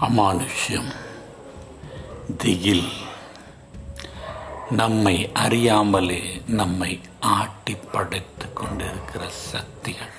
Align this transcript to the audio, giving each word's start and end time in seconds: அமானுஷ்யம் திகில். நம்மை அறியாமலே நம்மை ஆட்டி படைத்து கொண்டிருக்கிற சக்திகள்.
அமானுஷ்யம் 0.00 0.94
திகில். 2.36 2.88
நம்மை 4.70 5.32
அறியாமலே 5.32 6.42
நம்மை 6.46 7.00
ஆட்டி 7.20 7.76
படைத்து 7.92 8.52
கொண்டிருக்கிற 8.52 9.24
சக்திகள். 9.28 10.14